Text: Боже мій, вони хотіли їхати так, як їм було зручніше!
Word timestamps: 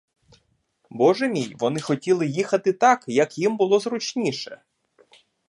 Боже 0.89 1.27
мій, 1.29 1.55
вони 1.59 1.81
хотіли 1.81 2.27
їхати 2.27 2.73
так, 2.73 3.03
як 3.07 3.37
їм 3.37 3.57
було 3.57 3.79
зручніше! 3.79 4.61